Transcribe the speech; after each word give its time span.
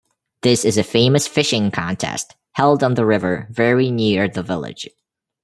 This 0.41 0.65
is 0.65 0.79
a 0.79 0.83
famous 0.83 1.27
fishing 1.27 1.69
contest 1.69 2.35
held 2.53 2.83
on 2.83 2.95
the 2.95 3.05
river 3.05 3.47
very 3.51 3.91
near 3.91 4.27
the 4.27 4.41
village. 4.41 4.89